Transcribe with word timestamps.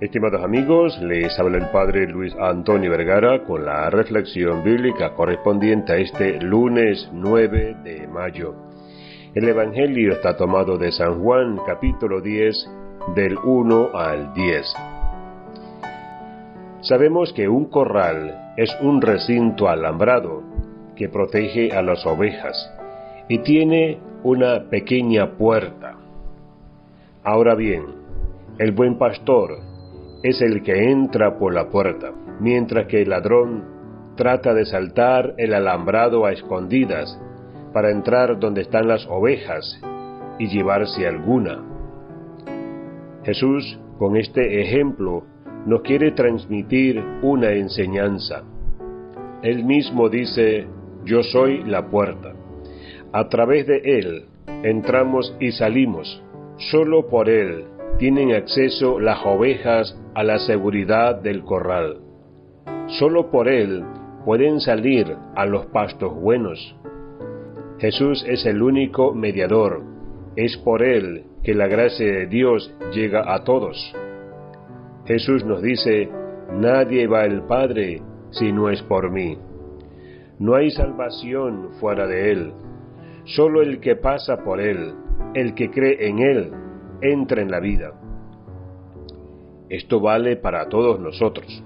Estimados 0.00 0.42
amigos, 0.42 0.98
les 1.02 1.38
habla 1.38 1.58
el 1.58 1.66
Padre 1.66 2.06
Luis 2.06 2.34
Antonio 2.40 2.90
Vergara 2.90 3.44
con 3.44 3.66
la 3.66 3.90
reflexión 3.90 4.64
bíblica 4.64 5.12
correspondiente 5.12 5.92
a 5.92 5.96
este 5.96 6.40
lunes 6.40 7.10
9 7.12 7.76
de 7.84 8.08
mayo. 8.08 8.54
El 9.34 9.46
Evangelio 9.46 10.14
está 10.14 10.38
tomado 10.38 10.78
de 10.78 10.90
San 10.90 11.22
Juan 11.22 11.60
capítulo 11.66 12.22
10 12.22 12.70
del 13.14 13.36
1 13.44 13.90
al 13.92 14.32
10. 14.32 14.66
Sabemos 16.80 17.34
que 17.34 17.46
un 17.46 17.66
corral 17.66 18.54
es 18.56 18.74
un 18.80 19.02
recinto 19.02 19.68
alambrado 19.68 20.42
que 20.96 21.10
protege 21.10 21.74
a 21.74 21.82
las 21.82 22.06
ovejas 22.06 22.72
y 23.28 23.40
tiene 23.40 23.98
una 24.22 24.70
pequeña 24.70 25.32
puerta. 25.32 25.96
Ahora 27.22 27.54
bien, 27.54 27.84
el 28.56 28.72
buen 28.72 28.96
pastor 28.96 29.69
es 30.22 30.40
el 30.42 30.62
que 30.62 30.90
entra 30.90 31.38
por 31.38 31.54
la 31.54 31.70
puerta, 31.70 32.12
mientras 32.40 32.86
que 32.86 33.02
el 33.02 33.10
ladrón 33.10 33.64
trata 34.16 34.52
de 34.52 34.66
saltar 34.66 35.34
el 35.38 35.54
alambrado 35.54 36.26
a 36.26 36.32
escondidas 36.32 37.18
para 37.72 37.90
entrar 37.90 38.38
donde 38.38 38.62
están 38.62 38.88
las 38.88 39.06
ovejas 39.06 39.80
y 40.38 40.48
llevarse 40.48 41.06
alguna. 41.06 41.62
Jesús, 43.24 43.78
con 43.98 44.16
este 44.16 44.60
ejemplo, 44.62 45.24
nos 45.66 45.82
quiere 45.82 46.12
transmitir 46.12 47.02
una 47.22 47.52
enseñanza. 47.52 48.42
Él 49.42 49.64
mismo 49.64 50.08
dice, 50.08 50.66
yo 51.04 51.22
soy 51.22 51.62
la 51.64 51.88
puerta. 51.88 52.32
A 53.12 53.28
través 53.28 53.66
de 53.66 53.80
Él 53.84 54.24
entramos 54.62 55.34
y 55.40 55.52
salimos. 55.52 56.22
Solo 56.70 57.08
por 57.08 57.28
Él 57.28 57.64
tienen 57.98 58.32
acceso 58.32 59.00
las 59.00 59.24
ovejas 59.24 59.99
a 60.20 60.22
la 60.22 60.38
seguridad 60.38 61.22
del 61.22 61.44
corral. 61.44 61.96
Solo 62.98 63.30
por 63.30 63.48
Él 63.48 63.82
pueden 64.26 64.60
salir 64.60 65.16
a 65.34 65.46
los 65.46 65.64
pastos 65.68 66.14
buenos. 66.14 66.76
Jesús 67.78 68.22
es 68.28 68.44
el 68.44 68.60
único 68.60 69.14
mediador. 69.14 69.82
Es 70.36 70.58
por 70.58 70.82
Él 70.82 71.24
que 71.42 71.54
la 71.54 71.68
gracia 71.68 72.04
de 72.04 72.26
Dios 72.26 72.70
llega 72.92 73.32
a 73.34 73.44
todos. 73.44 73.78
Jesús 75.06 75.42
nos 75.46 75.62
dice, 75.62 76.10
nadie 76.52 77.06
va 77.06 77.22
al 77.22 77.46
Padre 77.46 78.02
si 78.28 78.52
no 78.52 78.68
es 78.68 78.82
por 78.82 79.10
mí. 79.10 79.38
No 80.38 80.54
hay 80.54 80.70
salvación 80.70 81.70
fuera 81.80 82.06
de 82.06 82.30
Él. 82.30 82.52
Solo 83.24 83.62
el 83.62 83.80
que 83.80 83.96
pasa 83.96 84.44
por 84.44 84.60
Él, 84.60 84.92
el 85.32 85.54
que 85.54 85.70
cree 85.70 86.08
en 86.10 86.18
Él, 86.18 86.52
entra 87.00 87.40
en 87.40 87.50
la 87.50 87.60
vida. 87.60 87.94
Esto 89.70 90.00
vale 90.00 90.36
para 90.36 90.68
todos 90.68 90.98
nosotros. 90.98 91.62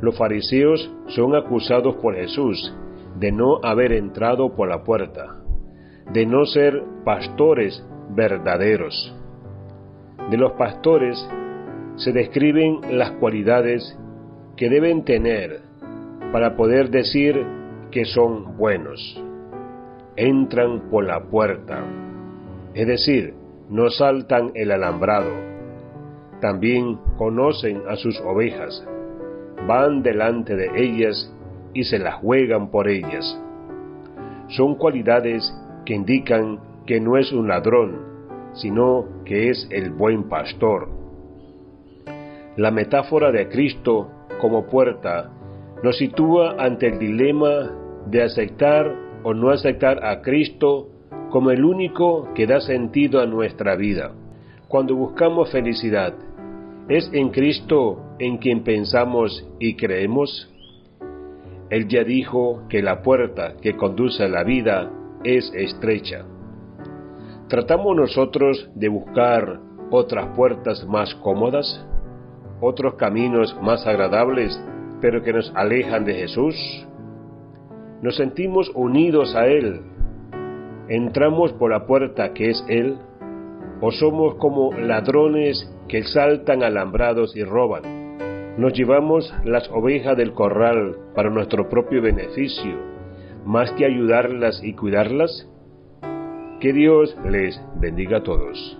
Los 0.00 0.18
fariseos 0.18 0.92
son 1.06 1.36
acusados 1.36 1.94
por 1.96 2.16
Jesús 2.16 2.74
de 3.18 3.30
no 3.30 3.60
haber 3.62 3.92
entrado 3.92 4.54
por 4.54 4.68
la 4.68 4.82
puerta, 4.82 5.36
de 6.12 6.26
no 6.26 6.44
ser 6.44 6.82
pastores 7.04 7.82
verdaderos. 8.10 9.14
De 10.30 10.36
los 10.36 10.52
pastores 10.52 11.16
se 11.94 12.12
describen 12.12 12.80
las 12.90 13.12
cualidades 13.12 13.96
que 14.56 14.68
deben 14.68 15.04
tener 15.04 15.60
para 16.32 16.56
poder 16.56 16.90
decir 16.90 17.46
que 17.90 18.04
son 18.04 18.56
buenos. 18.56 19.22
Entran 20.16 20.90
por 20.90 21.04
la 21.04 21.20
puerta, 21.20 21.84
es 22.74 22.86
decir, 22.86 23.34
no 23.70 23.90
saltan 23.90 24.50
el 24.54 24.72
alambrado. 24.72 25.55
También 26.40 26.98
conocen 27.16 27.82
a 27.88 27.96
sus 27.96 28.20
ovejas, 28.20 28.86
van 29.66 30.02
delante 30.02 30.54
de 30.54 30.70
ellas 30.74 31.32
y 31.72 31.84
se 31.84 31.98
las 31.98 32.16
juegan 32.16 32.70
por 32.70 32.88
ellas. 32.88 33.40
Son 34.48 34.76
cualidades 34.76 35.52
que 35.84 35.94
indican 35.94 36.60
que 36.86 37.00
no 37.00 37.16
es 37.16 37.32
un 37.32 37.48
ladrón, 37.48 38.00
sino 38.54 39.06
que 39.24 39.50
es 39.50 39.66
el 39.70 39.90
buen 39.90 40.28
pastor. 40.28 40.88
La 42.56 42.70
metáfora 42.70 43.32
de 43.32 43.48
Cristo 43.48 44.10
como 44.40 44.66
puerta 44.66 45.30
nos 45.82 45.98
sitúa 45.98 46.56
ante 46.58 46.88
el 46.88 46.98
dilema 46.98 47.70
de 48.06 48.22
aceptar 48.22 48.94
o 49.24 49.34
no 49.34 49.50
aceptar 49.50 50.04
a 50.04 50.22
Cristo 50.22 50.88
como 51.30 51.50
el 51.50 51.64
único 51.64 52.32
que 52.34 52.46
da 52.46 52.60
sentido 52.60 53.20
a 53.20 53.26
nuestra 53.26 53.76
vida. 53.76 54.12
Cuando 54.68 54.94
buscamos 54.96 55.50
felicidad, 55.50 56.14
¿es 56.88 57.10
en 57.12 57.30
Cristo 57.30 58.02
en 58.18 58.38
quien 58.38 58.64
pensamos 58.64 59.46
y 59.58 59.76
creemos? 59.76 60.52
Él 61.70 61.88
ya 61.88 62.04
dijo 62.04 62.62
que 62.68 62.82
la 62.82 63.02
puerta 63.02 63.54
que 63.60 63.76
conduce 63.76 64.24
a 64.24 64.28
la 64.28 64.44
vida 64.44 64.90
es 65.24 65.52
estrecha. 65.54 66.24
¿Tratamos 67.48 67.96
nosotros 67.96 68.68
de 68.74 68.88
buscar 68.88 69.60
otras 69.90 70.36
puertas 70.36 70.86
más 70.86 71.14
cómodas? 71.16 71.84
¿Otros 72.60 72.94
caminos 72.94 73.56
más 73.62 73.86
agradables, 73.86 74.60
pero 75.00 75.22
que 75.22 75.32
nos 75.32 75.52
alejan 75.54 76.04
de 76.04 76.14
Jesús? 76.14 76.54
¿Nos 78.02 78.16
sentimos 78.16 78.70
unidos 78.74 79.34
a 79.34 79.46
Él 79.46 79.80
¿Entramos 80.88 81.52
por 81.54 81.72
la 81.72 81.84
puerta 81.84 82.32
que 82.32 82.50
es 82.50 82.64
Él? 82.68 82.96
¿O 83.80 83.92
somos 83.92 84.36
como 84.36 84.72
ladrones 84.72 85.70
que 85.88 86.02
saltan 86.02 86.62
alambrados 86.62 87.36
y 87.36 87.44
roban? 87.44 88.06
¿Nos 88.56 88.72
llevamos 88.72 89.32
las 89.44 89.68
ovejas 89.70 90.16
del 90.16 90.32
corral 90.32 90.96
para 91.14 91.28
nuestro 91.28 91.68
propio 91.68 92.00
beneficio, 92.00 92.74
más 93.44 93.70
que 93.72 93.84
ayudarlas 93.84 94.62
y 94.64 94.72
cuidarlas? 94.72 95.46
Que 96.58 96.72
Dios 96.72 97.14
les 97.30 97.60
bendiga 97.78 98.18
a 98.18 98.22
todos. 98.22 98.78